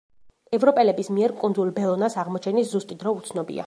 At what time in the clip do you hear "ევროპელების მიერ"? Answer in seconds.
0.57-1.35